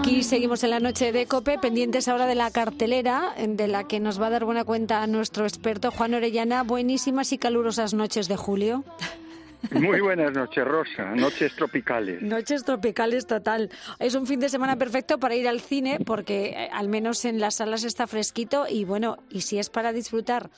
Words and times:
Aquí 0.00 0.22
seguimos 0.22 0.64
en 0.64 0.70
la 0.70 0.80
noche 0.80 1.12
de 1.12 1.26
Cope, 1.26 1.58
pendientes 1.58 2.08
ahora 2.08 2.24
de 2.24 2.34
la 2.34 2.50
cartelera, 2.50 3.34
de 3.36 3.68
la 3.68 3.86
que 3.86 4.00
nos 4.00 4.18
va 4.18 4.28
a 4.28 4.30
dar 4.30 4.46
buena 4.46 4.64
cuenta 4.64 5.06
nuestro 5.06 5.44
experto 5.44 5.90
Juan 5.90 6.14
Orellana. 6.14 6.62
Buenísimas 6.62 7.34
y 7.34 7.38
calurosas 7.38 7.92
noches 7.92 8.26
de 8.26 8.36
julio. 8.38 8.82
Muy 9.72 10.00
buenas 10.00 10.32
noches, 10.32 10.64
Rosa. 10.64 11.14
Noches 11.14 11.54
tropicales. 11.54 12.22
Noches 12.22 12.64
tropicales 12.64 13.26
total. 13.26 13.68
Es 13.98 14.14
un 14.14 14.26
fin 14.26 14.40
de 14.40 14.48
semana 14.48 14.76
perfecto 14.76 15.18
para 15.18 15.34
ir 15.34 15.46
al 15.46 15.60
cine 15.60 15.98
porque 16.06 16.46
eh, 16.56 16.70
al 16.72 16.88
menos 16.88 17.26
en 17.26 17.38
las 17.38 17.56
salas 17.56 17.84
está 17.84 18.06
fresquito 18.06 18.64
y 18.66 18.86
bueno, 18.86 19.18
y 19.28 19.42
si 19.42 19.58
es 19.58 19.68
para 19.68 19.92
disfrutar 19.92 20.48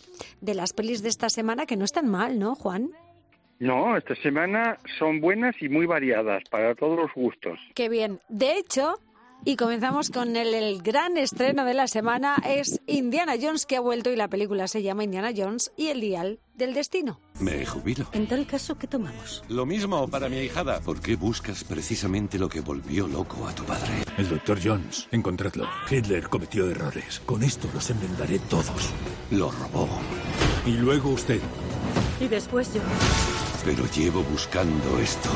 de 0.41 0.55
las 0.55 0.73
pelis 0.73 1.03
de 1.03 1.09
esta 1.09 1.29
semana, 1.29 1.67
que 1.67 1.77
no 1.77 1.85
están 1.85 2.09
mal, 2.09 2.39
¿no, 2.39 2.55
Juan? 2.55 2.91
No, 3.59 3.97
esta 3.97 4.15
semana 4.15 4.79
son 5.01 5.21
buenas 5.21 5.57
y 5.61 5.69
muy 5.69 5.87
variadas 5.87 6.45
para 6.49 6.77
todos 6.77 6.97
los 6.97 7.13
gustos. 7.13 7.59
Qué 7.75 7.89
bien. 7.89 8.21
De 8.29 8.57
hecho, 8.57 9.01
y 9.45 9.57
comenzamos 9.57 10.11
con 10.11 10.37
el, 10.37 10.55
el, 10.55 10.83
gran 10.83 11.17
estreno 11.17 11.65
de 11.65 11.75
la 11.75 11.87
semana, 11.87 12.37
es 12.47 12.81
Indiana 12.87 13.35
Jones 13.41 13.67
que 13.67 13.77
ha 13.77 13.81
vuelto 13.81 14.11
y 14.11 14.17
la 14.17 14.29
película 14.29 14.69
se 14.69 14.83
llama 14.83 15.05
Indiana 15.05 15.31
Jones 15.37 15.73
y 15.77 15.89
el 15.89 16.01
dial 16.01 16.41
del 16.55 16.75
destino. 16.75 17.21
Me 17.41 17.67
jubilo. 17.67 18.07
En 18.13 18.27
tal 18.27 18.47
caso, 18.47 18.77
¿qué 18.79 18.87
tomamos? 18.87 19.43
Lo 19.49 19.67
mismo 19.67 20.07
para 20.09 20.29
mi 20.29 20.37
ahijada. 20.37 20.81
¿Por 20.81 21.01
qué 21.01 21.17
buscas 21.17 21.65
precisamente 21.65 22.39
lo 22.39 22.49
que 22.49 22.61
volvió 22.61 23.09
loco 23.09 23.47
a 23.49 23.55
tu 23.55 23.65
padre? 23.65 24.05
El 24.17 24.29
doctor 24.29 24.59
Jones, 24.63 25.09
encontradlo. 25.11 25.69
Hitler 25.91 26.29
cometió 26.29 26.71
errores. 26.71 27.21
Con 27.27 27.43
esto 27.43 27.69
los 27.75 27.91
enmendaré 27.91 28.39
todos. 28.39 28.91
Lo 29.31 29.51
robó. 29.51 29.89
Y 30.67 30.73
luego 30.73 31.11
usted. 31.11 31.41
Y 32.21 32.29
después 32.29 32.73
yo. 32.73 32.81
Pero 33.65 33.85
llevo 33.91 34.23
buscando 34.23 34.99
esto 34.99 35.31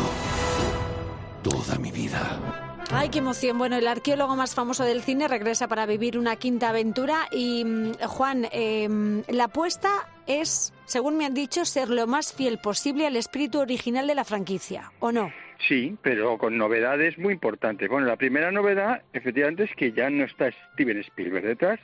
toda 1.42 1.78
mi 1.78 1.92
vida. 1.92 2.55
Ay, 2.92 3.08
qué 3.10 3.18
emoción. 3.18 3.58
Bueno, 3.58 3.76
el 3.76 3.88
arqueólogo 3.88 4.36
más 4.36 4.54
famoso 4.54 4.84
del 4.84 5.02
cine 5.02 5.26
regresa 5.26 5.66
para 5.66 5.86
vivir 5.86 6.16
una 6.16 6.36
quinta 6.36 6.68
aventura. 6.68 7.26
Y 7.32 7.64
mm, 7.64 7.92
Juan, 8.06 8.46
eh, 8.52 8.88
la 9.28 9.44
apuesta 9.44 9.90
es, 10.26 10.72
según 10.84 11.18
me 11.18 11.26
han 11.26 11.34
dicho, 11.34 11.64
ser 11.64 11.88
lo 11.88 12.06
más 12.06 12.32
fiel 12.32 12.58
posible 12.58 13.06
al 13.06 13.16
espíritu 13.16 13.60
original 13.60 14.06
de 14.06 14.14
la 14.14 14.24
franquicia, 14.24 14.92
¿o 15.00 15.10
no? 15.10 15.32
Sí, 15.66 15.96
pero 16.02 16.38
con 16.38 16.56
novedades 16.56 17.18
muy 17.18 17.32
importantes. 17.32 17.88
Bueno, 17.88 18.06
la 18.06 18.16
primera 18.16 18.52
novedad, 18.52 19.02
efectivamente, 19.12 19.64
es 19.64 19.74
que 19.74 19.92
ya 19.92 20.08
no 20.08 20.24
está 20.24 20.50
Steven 20.72 20.98
Spielberg 20.98 21.44
detrás, 21.44 21.80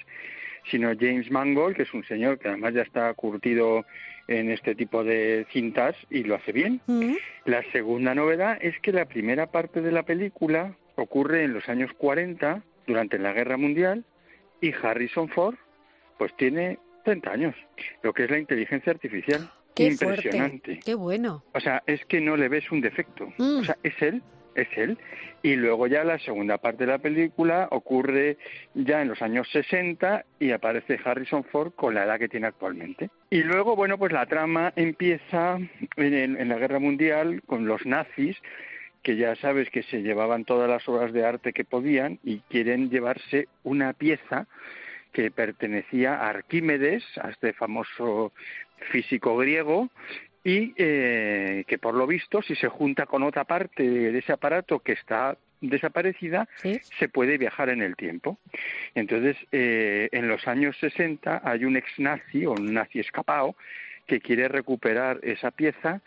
sino 0.70 0.92
James 0.98 1.30
Mangold, 1.30 1.76
que 1.76 1.82
es 1.82 1.94
un 1.94 2.04
señor 2.04 2.38
que 2.38 2.48
además 2.48 2.74
ya 2.74 2.82
está 2.82 3.12
curtido 3.14 3.84
en 4.28 4.50
este 4.50 4.76
tipo 4.76 5.02
de 5.02 5.46
cintas 5.52 5.96
y 6.10 6.22
lo 6.22 6.36
hace 6.36 6.52
bien. 6.52 6.80
Mm. 6.86 7.14
La 7.44 7.62
segunda 7.72 8.14
novedad 8.14 8.56
es 8.60 8.78
que 8.80 8.92
la 8.92 9.06
primera 9.06 9.48
parte 9.48 9.80
de 9.80 9.90
la 9.90 10.04
película 10.04 10.76
ocurre 10.96 11.44
en 11.44 11.54
los 11.54 11.68
años 11.68 11.90
40, 11.98 12.62
durante 12.86 13.18
la 13.18 13.32
Guerra 13.32 13.56
Mundial, 13.56 14.04
y 14.60 14.72
Harrison 14.72 15.28
Ford 15.28 15.56
pues 16.18 16.34
tiene 16.36 16.78
30 17.04 17.30
años, 17.30 17.54
lo 18.02 18.12
que 18.12 18.24
es 18.24 18.30
la 18.30 18.38
inteligencia 18.38 18.92
artificial. 18.92 19.50
Qué 19.74 19.86
Impresionante. 19.86 20.74
fuerte. 20.74 20.80
Qué 20.84 20.94
bueno. 20.94 21.42
O 21.52 21.60
sea, 21.60 21.82
es 21.86 22.04
que 22.04 22.20
no 22.20 22.36
le 22.36 22.48
ves 22.48 22.70
un 22.70 22.80
defecto. 22.80 23.32
Mm. 23.38 23.60
O 23.60 23.64
sea, 23.64 23.76
es 23.82 23.94
él, 24.00 24.22
es 24.54 24.68
él. 24.76 24.98
Y 25.42 25.56
luego 25.56 25.86
ya 25.86 26.04
la 26.04 26.18
segunda 26.18 26.58
parte 26.58 26.84
de 26.84 26.92
la 26.92 26.98
película 26.98 27.68
ocurre 27.70 28.36
ya 28.74 29.02
en 29.02 29.08
los 29.08 29.22
años 29.22 29.48
60 29.50 30.24
y 30.38 30.52
aparece 30.52 31.00
Harrison 31.02 31.42
Ford 31.44 31.72
con 31.74 31.94
la 31.94 32.04
edad 32.04 32.18
que 32.18 32.28
tiene 32.28 32.46
actualmente. 32.46 33.10
Y 33.30 33.42
luego, 33.42 33.74
bueno, 33.74 33.98
pues 33.98 34.12
la 34.12 34.26
trama 34.26 34.72
empieza 34.76 35.58
en, 35.96 36.36
en 36.36 36.48
la 36.48 36.58
Guerra 36.58 36.78
Mundial 36.78 37.42
con 37.46 37.66
los 37.66 37.84
nazis 37.86 38.36
que 39.02 39.16
ya 39.16 39.34
sabes 39.36 39.68
que 39.70 39.82
se 39.84 40.02
llevaban 40.02 40.44
todas 40.44 40.68
las 40.68 40.88
obras 40.88 41.12
de 41.12 41.24
arte 41.24 41.52
que 41.52 41.64
podían 41.64 42.18
y 42.22 42.38
quieren 42.48 42.90
llevarse 42.90 43.48
una 43.64 43.92
pieza 43.92 44.46
que 45.12 45.30
pertenecía 45.30 46.14
a 46.14 46.30
Arquímedes, 46.30 47.04
a 47.20 47.30
este 47.30 47.52
famoso 47.52 48.32
físico 48.90 49.36
griego, 49.36 49.90
y 50.44 50.74
eh, 50.76 51.64
que 51.66 51.78
por 51.78 51.94
lo 51.94 52.06
visto, 52.06 52.42
si 52.42 52.56
se 52.56 52.68
junta 52.68 53.06
con 53.06 53.22
otra 53.22 53.44
parte 53.44 53.82
de 53.82 54.18
ese 54.18 54.32
aparato 54.32 54.80
que 54.80 54.92
está 54.92 55.36
desaparecida, 55.60 56.48
¿Sí? 56.56 56.80
se 56.98 57.08
puede 57.08 57.38
viajar 57.38 57.68
en 57.68 57.82
el 57.82 57.94
tiempo. 57.94 58.38
Entonces, 58.94 59.36
eh, 59.52 60.08
en 60.10 60.26
los 60.28 60.48
años 60.48 60.76
60 60.80 61.42
hay 61.44 61.64
un 61.64 61.76
ex 61.76 61.86
nazi 61.98 62.44
o 62.46 62.52
un 62.52 62.74
nazi 62.74 62.98
escapado 62.98 63.54
que 64.06 64.20
quiere 64.20 64.48
recuperar 64.48 65.20
esa 65.22 65.52
pieza 65.52 66.00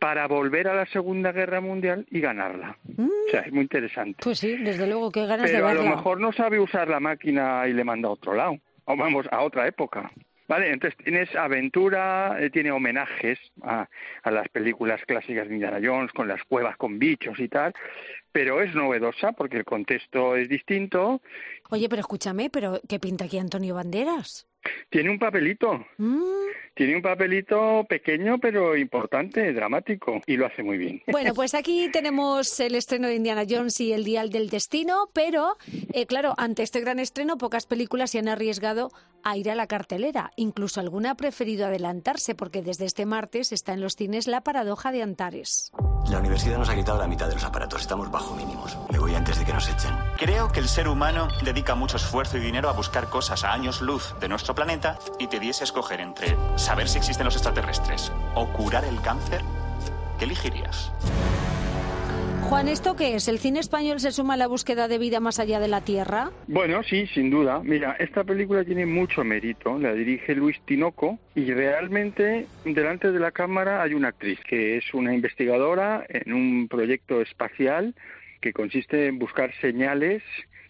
para 0.00 0.26
volver 0.26 0.66
a 0.66 0.74
la 0.74 0.86
Segunda 0.86 1.30
Guerra 1.30 1.60
Mundial 1.60 2.06
y 2.10 2.20
ganarla. 2.20 2.76
Mm. 2.96 3.04
O 3.04 3.30
sea, 3.30 3.42
es 3.42 3.52
muy 3.52 3.62
interesante. 3.62 4.18
Pues 4.22 4.38
sí, 4.40 4.56
desde 4.56 4.86
luego, 4.88 5.12
qué 5.12 5.26
ganas 5.26 5.48
Pero 5.50 5.64
de 5.66 5.70
a 5.70 5.74
lo 5.74 5.80
verla. 5.82 5.96
mejor 5.96 6.20
no 6.20 6.32
sabe 6.32 6.58
usar 6.58 6.88
la 6.88 6.98
máquina 7.00 7.68
y 7.68 7.72
le 7.74 7.84
manda 7.84 8.08
a 8.08 8.12
otro 8.12 8.34
lado. 8.34 8.58
O 8.86 8.96
vamos, 8.96 9.26
a 9.30 9.42
otra 9.42 9.68
época. 9.68 10.10
Vale, 10.48 10.72
entonces 10.72 10.98
tienes 11.04 11.32
aventura, 11.36 12.36
eh, 12.40 12.50
tiene 12.50 12.72
homenajes 12.72 13.38
a, 13.62 13.88
a 14.24 14.30
las 14.32 14.48
películas 14.48 15.00
clásicas 15.06 15.46
de 15.46 15.54
Indiana 15.54 15.78
Jones, 15.80 16.10
con 16.12 16.26
las 16.26 16.42
cuevas 16.42 16.76
con 16.76 16.98
bichos 16.98 17.38
y 17.38 17.46
tal, 17.46 17.72
pero 18.32 18.60
es 18.60 18.74
novedosa 18.74 19.30
porque 19.30 19.58
el 19.58 19.64
contexto 19.64 20.34
es 20.34 20.48
distinto, 20.48 21.20
Oye, 21.72 21.88
pero 21.88 22.00
escúchame, 22.00 22.50
pero 22.50 22.80
¿qué 22.88 22.98
pinta 22.98 23.26
aquí 23.26 23.38
Antonio 23.38 23.76
Banderas? 23.76 24.48
tiene 24.88 25.10
un 25.10 25.20
papelito, 25.20 25.86
Mm. 25.98 26.20
Tiene 26.74 26.96
un 26.96 27.02
papelito 27.02 27.84
pequeño 27.88 28.38
pero 28.38 28.76
importante, 28.76 29.52
dramático, 29.52 30.20
y 30.26 30.36
lo 30.36 30.46
hace 30.46 30.62
muy 30.62 30.78
bien. 30.78 31.02
Bueno, 31.06 31.34
pues 31.34 31.54
aquí 31.54 31.90
tenemos 31.92 32.58
el 32.60 32.74
estreno 32.74 33.08
de 33.08 33.14
Indiana 33.14 33.44
Jones 33.48 33.80
y 33.80 33.92
el 33.92 34.04
Dial 34.04 34.30
del 34.30 34.48
Destino, 34.48 35.10
pero 35.12 35.56
eh, 35.92 36.06
claro, 36.06 36.34
ante 36.38 36.62
este 36.62 36.80
gran 36.80 36.98
estreno 36.98 37.38
pocas 37.38 37.66
películas 37.66 38.10
se 38.10 38.18
han 38.18 38.28
arriesgado 38.28 38.90
a 39.22 39.36
ir 39.36 39.50
a 39.50 39.54
la 39.54 39.66
cartelera. 39.66 40.30
Incluso 40.36 40.80
alguna 40.80 41.12
ha 41.12 41.14
preferido 41.16 41.66
adelantarse 41.66 42.34
porque 42.34 42.62
desde 42.62 42.86
este 42.86 43.06
martes 43.06 43.52
está 43.52 43.72
en 43.72 43.80
los 43.80 43.96
cines 43.96 44.26
La 44.26 44.42
Paradoja 44.42 44.92
de 44.92 45.02
Antares. 45.02 45.72
La 46.08 46.18
universidad 46.18 46.58
nos 46.58 46.68
ha 46.68 46.74
quitado 46.74 46.98
la 46.98 47.06
mitad 47.06 47.28
de 47.28 47.34
los 47.34 47.44
aparatos. 47.44 47.80
Estamos 47.80 48.10
bajo 48.10 48.34
mínimos. 48.34 48.76
Me 48.90 48.98
voy 48.98 49.14
antes 49.14 49.38
de 49.38 49.44
que 49.44 49.52
nos 49.52 49.68
echen. 49.68 49.96
Creo 50.16 50.48
que 50.48 50.60
el 50.60 50.68
ser 50.68 50.88
humano 50.88 51.28
dedica 51.42 51.74
mucho 51.74 51.96
esfuerzo 51.96 52.36
y 52.36 52.40
dinero 52.40 52.68
a 52.68 52.72
buscar 52.72 53.08
cosas 53.08 53.44
a 53.44 53.52
años 53.52 53.80
luz 53.80 54.14
de 54.20 54.28
nuestro 54.28 54.54
planeta 54.54 54.98
y 55.18 55.28
te 55.28 55.38
diese 55.38 55.62
a 55.62 55.64
escoger 55.64 56.00
entre 56.00 56.36
saber 56.56 56.88
si 56.88 56.98
existen 56.98 57.24
los 57.24 57.34
extraterrestres 57.34 58.10
o 58.34 58.46
curar 58.48 58.84
el 58.84 59.00
cáncer. 59.00 59.42
¿Qué 60.18 60.24
elegirías? 60.24 60.90
Juan, 62.50 62.66
¿esto 62.66 62.96
qué 62.96 63.14
es? 63.14 63.28
¿El 63.28 63.38
cine 63.38 63.60
español 63.60 64.00
se 64.00 64.10
suma 64.10 64.34
a 64.34 64.36
la 64.36 64.48
búsqueda 64.48 64.88
de 64.88 64.98
vida 64.98 65.20
más 65.20 65.38
allá 65.38 65.60
de 65.60 65.68
la 65.68 65.82
Tierra? 65.82 66.32
Bueno, 66.48 66.82
sí, 66.82 67.06
sin 67.14 67.30
duda. 67.30 67.60
Mira, 67.62 67.94
esta 68.00 68.24
película 68.24 68.64
tiene 68.64 68.86
mucho 68.86 69.22
mérito. 69.22 69.78
La 69.78 69.94
dirige 69.94 70.34
Luis 70.34 70.60
Tinoco 70.64 71.20
y 71.36 71.52
realmente 71.52 72.46
delante 72.64 73.12
de 73.12 73.20
la 73.20 73.30
cámara 73.30 73.80
hay 73.80 73.94
una 73.94 74.08
actriz 74.08 74.40
que 74.40 74.78
es 74.78 74.92
una 74.94 75.14
investigadora 75.14 76.04
en 76.08 76.32
un 76.32 76.66
proyecto 76.66 77.20
espacial 77.20 77.94
que 78.40 78.52
consiste 78.52 79.06
en 79.06 79.20
buscar 79.20 79.54
señales 79.60 80.24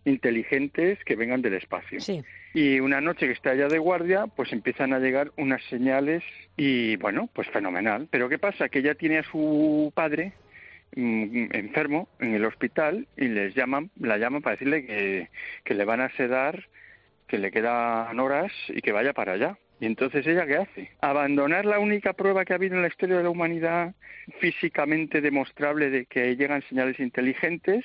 inteligentes 0.05 0.99
que 1.07 1.17
vengan 1.17 1.41
del 1.41 1.55
espacio. 1.55 1.99
Sí. 2.01 2.23
Y 2.53 2.79
una 2.81 3.01
noche 3.01 3.27
que 3.27 3.33
está 3.33 3.53
allá 3.53 3.69
de 3.69 3.79
guardia, 3.79 4.27
pues 4.27 4.53
empiezan 4.53 4.93
a 4.93 4.99
llegar 4.99 5.33
unas 5.39 5.65
señales 5.71 6.23
y 6.59 6.97
bueno, 6.97 7.31
pues 7.33 7.49
fenomenal. 7.49 8.07
Pero 8.11 8.29
¿qué 8.29 8.39
pasa? 8.39 8.69
Que 8.69 8.81
ella 8.81 8.95
tiene 8.97 9.21
a 9.21 9.23
su 9.23 9.91
padre 9.95 10.35
enfermo 10.92 12.09
en 12.19 12.34
el 12.34 12.45
hospital 12.45 13.07
y 13.16 13.28
les 13.28 13.54
llaman, 13.54 13.91
la 13.98 14.19
llaman 14.19 14.42
para 14.42 14.57
decirle 14.57 14.84
que, 14.87 15.28
que 15.65 15.75
le 15.75 15.84
van 15.84 16.01
a 16.01 16.10
sedar, 16.16 16.69
que 17.28 17.39
le 17.39 17.51
quedan 17.51 18.19
horas 18.19 18.53
y 18.69 18.81
que 18.81 18.92
vaya 18.92 19.13
para 19.13 19.33
allá. 19.33 19.59
Y 19.81 19.87
entonces 19.87 20.27
ella 20.27 20.47
qué 20.47 20.57
hace? 20.57 20.91
Abandonar 21.01 21.65
la 21.65 21.78
única 21.78 22.13
prueba 22.13 22.45
que 22.45 22.53
ha 22.53 22.57
habido 22.57 22.77
en 22.77 22.83
la 22.83 22.89
historia 22.89 23.16
de 23.16 23.22
la 23.22 23.31
humanidad 23.31 23.95
físicamente 24.39 25.21
demostrable 25.21 25.89
de 25.91 26.04
que 26.07 26.37
llegan 26.37 26.63
señales 26.69 27.01
inteligentes 27.01 27.84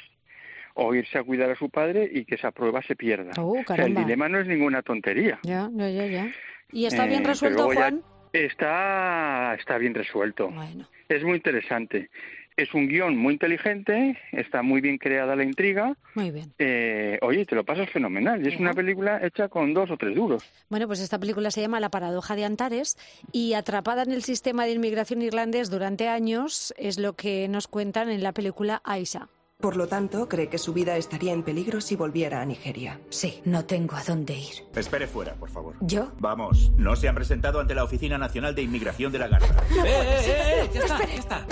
o 0.73 0.93
irse 0.93 1.17
a 1.17 1.23
cuidar 1.23 1.49
a 1.51 1.55
su 1.55 1.69
padre 1.69 2.09
y 2.11 2.25
que 2.25 2.35
esa 2.35 2.51
prueba 2.51 2.81
se 2.81 2.97
pierda. 2.97 3.31
Oh, 3.39 3.59
o 3.59 3.63
sea, 3.75 3.85
el 3.85 3.95
dilema 3.95 4.27
no 4.27 4.39
es 4.39 4.47
ninguna 4.47 4.81
tontería. 4.81 5.39
Ya, 5.43 5.69
ya, 5.73 5.89
ya, 5.89 6.05
ya. 6.07 6.27
¿Y 6.73 6.85
está 6.85 7.05
Eh, 7.05 7.09
bien 7.09 7.23
resuelto, 7.23 7.69
Juan? 7.71 8.01
Está, 8.33 9.55
está 9.57 9.77
bien 9.77 9.93
resuelto. 9.93 10.49
Bueno. 10.49 10.89
Es 11.07 11.23
muy 11.23 11.35
interesante. 11.37 12.09
Es 12.57 12.73
un 12.73 12.87
guion 12.87 13.17
muy 13.17 13.33
inteligente, 13.33 14.17
está 14.31 14.61
muy 14.61 14.79
bien 14.79 14.97
creada 14.97 15.35
la 15.35 15.43
intriga. 15.43 15.97
Muy 16.13 16.31
bien. 16.31 16.53
Eh, 16.57 17.19
oye, 17.21 17.45
te 17.45 17.53
lo 17.53 17.65
pasas 17.65 17.89
fenomenal. 17.89 18.41
Y 18.45 18.47
es 18.47 18.53
Ajá. 18.53 18.63
una 18.63 18.73
película 18.73 19.19
hecha 19.25 19.49
con 19.49 19.73
dos 19.73 19.91
o 19.91 19.97
tres 19.97 20.15
duros. 20.15 20.43
Bueno, 20.69 20.87
pues 20.87 21.01
esta 21.01 21.19
película 21.19 21.51
se 21.51 21.59
llama 21.59 21.81
La 21.81 21.89
paradoja 21.89 22.35
de 22.37 22.45
Antares 22.45 22.97
y 23.33 23.53
atrapada 23.55 24.03
en 24.03 24.13
el 24.13 24.23
sistema 24.23 24.65
de 24.65 24.71
inmigración 24.71 25.21
irlandés 25.21 25.69
durante 25.69 26.07
años 26.07 26.73
es 26.77 26.97
lo 26.97 27.13
que 27.17 27.47
nos 27.49 27.67
cuentan 27.67 28.09
en 28.09 28.23
la 28.23 28.31
película 28.31 28.81
Aisha. 28.85 29.27
Por 29.59 29.77
lo 29.77 29.87
tanto, 29.87 30.27
cree 30.29 30.47
que 30.49 30.57
su 30.57 30.73
vida 30.73 30.95
estaría 30.97 31.33
en 31.33 31.43
peligro 31.43 31.79
si 31.81 31.95
volviera 31.95 32.41
a 32.41 32.45
Nigeria. 32.45 32.99
Sí, 33.09 33.41
no 33.45 33.65
tengo 33.65 33.95
a 33.95 34.03
dónde 34.03 34.33
ir. 34.33 34.63
Espere 34.75 35.07
fuera, 35.07 35.33
por 35.35 35.49
favor. 35.49 35.75
¿Yo? 35.81 36.11
Vamos, 36.19 36.71
no 36.77 36.95
se 36.95 37.07
han 37.07 37.15
presentado 37.15 37.59
ante 37.59 37.73
la 37.73 37.83
Oficina 37.85 38.17
Nacional 38.17 38.53
de 38.53 38.61
Inmigración 38.63 39.11
de 39.13 39.19
la 39.19 39.27
Garza. 39.29 39.55
¡Eh, 39.71 39.87
eh, 39.87 40.61
eh! 40.65 40.69
Ya 40.73 40.79
está, 40.81 41.05
ya 41.05 41.15
está. 41.15 41.45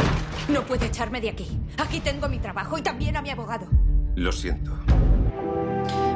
No 0.49 0.61
puede 0.63 0.87
echarme 0.87 1.21
de 1.21 1.29
aquí. 1.29 1.47
Aquí 1.77 1.99
tengo 2.01 2.27
mi 2.27 2.37
trabajo 2.37 2.77
y 2.77 2.81
también 2.81 3.15
a 3.15 3.21
mi 3.21 3.29
abogado. 3.29 3.67
Lo 4.15 4.31
siento. 4.31 4.71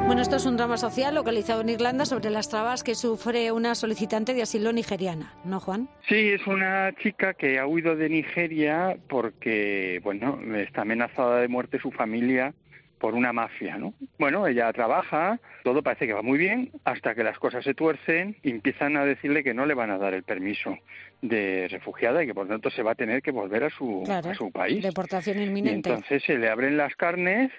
Bueno, 0.06 0.22
esto 0.22 0.36
es 0.36 0.46
un 0.46 0.56
drama 0.56 0.78
social 0.78 1.14
localizado 1.14 1.60
en 1.60 1.68
Irlanda 1.68 2.06
sobre 2.06 2.30
las 2.30 2.48
trabas 2.48 2.82
que 2.82 2.94
sufre 2.94 3.52
una 3.52 3.74
solicitante 3.74 4.32
de 4.32 4.42
asilo 4.42 4.72
nigeriana, 4.72 5.34
¿no, 5.44 5.60
Juan? 5.60 5.88
Sí, 6.08 6.30
es 6.30 6.46
una 6.46 6.94
chica 7.02 7.34
que 7.34 7.58
ha 7.58 7.66
huido 7.66 7.94
de 7.94 8.08
Nigeria 8.08 8.96
porque, 9.08 10.00
bueno, 10.02 10.38
está 10.56 10.82
amenazada 10.82 11.40
de 11.40 11.48
muerte 11.48 11.78
su 11.78 11.90
familia 11.90 12.54
por 12.98 13.14
una 13.14 13.32
mafia, 13.32 13.76
¿no? 13.78 13.94
Bueno, 14.18 14.46
ella 14.46 14.72
trabaja, 14.72 15.38
todo 15.64 15.82
parece 15.82 16.06
que 16.06 16.12
va 16.12 16.22
muy 16.22 16.38
bien, 16.38 16.70
hasta 16.84 17.14
que 17.14 17.22
las 17.24 17.38
cosas 17.38 17.64
se 17.64 17.74
tuercen 17.74 18.36
y 18.42 18.50
empiezan 18.50 18.96
a 18.96 19.04
decirle 19.04 19.44
que 19.44 19.54
no 19.54 19.66
le 19.66 19.74
van 19.74 19.90
a 19.90 19.98
dar 19.98 20.14
el 20.14 20.22
permiso 20.24 20.76
de 21.22 21.66
refugiada 21.68 22.22
y 22.22 22.26
que 22.26 22.34
por 22.34 22.44
lo 22.46 22.50
tanto 22.54 22.70
se 22.70 22.82
va 22.82 22.92
a 22.92 22.94
tener 22.94 23.22
que 23.22 23.30
volver 23.30 23.64
a 23.64 23.70
su, 23.70 24.02
Claro, 24.04 24.30
a 24.30 24.34
su 24.34 24.50
país. 24.52 24.82
Deportación 24.82 25.38
Y 25.38 25.44
inminente. 25.44 25.90
entonces 25.90 26.22
se 26.24 26.38
le 26.38 26.48
abren 26.48 26.76
las 26.76 26.94
carnes 26.96 27.50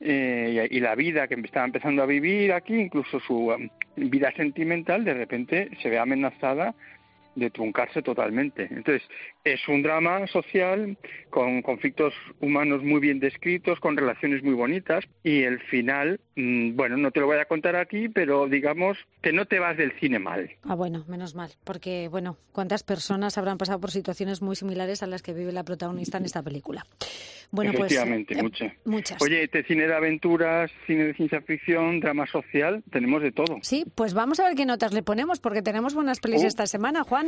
eh, 0.00 0.68
y, 0.70 0.76
y 0.76 0.80
la 0.80 0.94
vida 0.94 1.26
que 1.28 1.34
estaba 1.34 1.66
empezando 1.66 2.02
a 2.02 2.06
vivir 2.06 2.52
aquí, 2.52 2.74
incluso 2.74 3.20
su 3.20 3.48
um, 3.50 3.68
vida 3.96 4.32
sentimental, 4.36 5.04
de 5.04 5.14
repente 5.14 5.70
se 5.82 5.88
ve 5.88 5.98
amenazada 5.98 6.74
de 7.36 7.50
truncarse 7.50 8.02
totalmente. 8.02 8.66
Entonces, 8.70 9.02
es 9.44 9.60
un 9.68 9.82
drama 9.82 10.26
social 10.26 10.98
con 11.30 11.62
conflictos 11.62 12.12
humanos 12.40 12.82
muy 12.82 12.98
bien 12.98 13.20
descritos, 13.20 13.78
con 13.78 13.96
relaciones 13.96 14.42
muy 14.42 14.54
bonitas 14.54 15.04
y 15.22 15.42
el 15.42 15.60
final, 15.60 16.18
mm, 16.34 16.74
bueno, 16.74 16.96
no 16.96 17.10
te 17.12 17.20
lo 17.20 17.26
voy 17.26 17.38
a 17.38 17.44
contar 17.44 17.76
aquí, 17.76 18.08
pero 18.08 18.48
digamos 18.48 18.98
que 19.22 19.32
no 19.32 19.44
te 19.46 19.58
vas 19.58 19.76
del 19.76 19.92
cine 20.00 20.18
mal. 20.18 20.50
Ah, 20.64 20.74
bueno, 20.74 21.04
menos 21.08 21.34
mal, 21.34 21.50
porque, 21.64 22.08
bueno, 22.08 22.38
¿cuántas 22.52 22.82
personas 22.82 23.38
habrán 23.38 23.58
pasado 23.58 23.80
por 23.80 23.90
situaciones 23.90 24.42
muy 24.42 24.56
similares 24.56 25.02
a 25.02 25.06
las 25.06 25.22
que 25.22 25.32
vive 25.34 25.52
la 25.52 25.62
protagonista 25.64 26.18
en 26.18 26.24
esta 26.24 26.42
película? 26.42 26.86
Bueno, 27.52 27.72
pues... 27.76 27.92
Efectivamente, 27.92 28.34
eh, 28.38 28.42
muchas. 28.42 28.72
Muchas. 28.84 29.22
Oye, 29.22 29.44
este 29.44 29.62
cine 29.64 29.86
de 29.86 29.94
aventuras, 29.94 30.70
cine 30.86 31.04
de 31.04 31.14
ciencia 31.14 31.40
ficción, 31.42 32.00
drama 32.00 32.26
social, 32.26 32.82
tenemos 32.90 33.22
de 33.22 33.30
todo. 33.30 33.58
Sí, 33.62 33.84
pues 33.94 34.14
vamos 34.14 34.40
a 34.40 34.44
ver 34.46 34.56
qué 34.56 34.66
notas 34.66 34.92
le 34.92 35.02
ponemos, 35.02 35.38
porque 35.38 35.62
tenemos 35.62 35.94
buenas 35.94 36.18
pelis 36.18 36.42
Uh. 36.42 36.46
esta 36.46 36.66
semana, 36.66 37.02
Juan. 37.04 37.25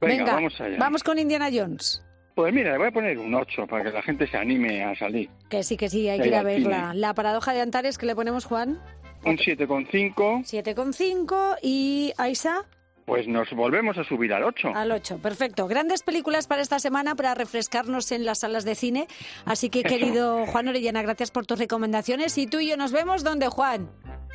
Venga, 0.00 0.34
vamos 0.34 0.60
allá. 0.60 0.76
Vamos 0.78 1.02
con 1.02 1.18
Indiana 1.18 1.48
Jones. 1.52 2.04
Pues 2.34 2.52
mira, 2.52 2.72
le 2.72 2.78
voy 2.78 2.88
a 2.88 2.90
poner 2.90 3.16
un 3.18 3.34
8 3.34 3.66
para 3.68 3.84
que 3.84 3.90
la 3.90 4.02
gente 4.02 4.26
se 4.26 4.36
anime 4.36 4.82
a 4.82 4.94
salir. 4.96 5.30
Que 5.48 5.62
sí, 5.62 5.76
que 5.76 5.88
sí, 5.88 6.08
hay 6.08 6.20
que 6.20 6.28
ir 6.28 6.34
a 6.34 6.42
verla. 6.42 6.90
cine. 6.90 7.00
La 7.00 7.14
paradoja 7.14 7.52
de 7.52 7.60
Antares, 7.60 7.96
que 7.96 8.06
le 8.06 8.16
ponemos, 8.16 8.44
Juan? 8.44 8.80
Un 9.24 9.36
7,5, 9.38 10.14
7,5 10.14 11.58
y 11.62 12.12
Aisa 12.18 12.66
pues 13.04 13.28
nos 13.28 13.50
volvemos 13.52 13.98
a 13.98 14.04
subir 14.04 14.32
al 14.32 14.44
8. 14.44 14.72
al 14.74 14.90
8. 14.90 15.18
Perfecto. 15.18 15.66
Grandes 15.66 16.02
películas 16.02 16.46
para 16.46 16.62
esta 16.62 16.78
semana 16.78 17.14
para 17.14 17.34
refrescarnos 17.34 18.10
en 18.12 18.24
las 18.24 18.40
salas 18.40 18.64
de 18.64 18.74
cine. 18.74 19.06
Así 19.44 19.68
que, 19.68 19.82
querido 19.84 20.46
Juan 20.46 20.68
Orellana, 20.68 21.02
gracias 21.02 21.30
por 21.30 21.46
tus 21.46 21.58
recomendaciones. 21.58 22.36
Y 22.38 22.46
tú 22.46 22.60
y 22.60 22.68
yo 22.68 22.76
nos 22.76 22.92
vemos, 22.92 23.22
¿dónde, 23.22 23.48
Juan? 23.48 23.90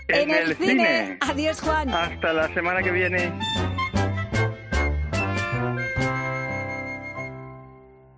En 0.08 0.32
el 0.32 0.56
cine. 0.56 1.18
Adiós, 1.22 1.62
Juan. 1.62 1.90
Hasta 1.90 2.34
la 2.34 2.54
semana 2.54 2.82
que 2.82 2.92
viene. 2.92 3.32